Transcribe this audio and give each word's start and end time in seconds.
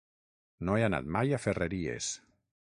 No 0.69 0.77
he 0.79 0.85
anat 0.87 1.11
mai 1.17 1.37
a 1.39 1.41
Ferreries. 1.45 2.09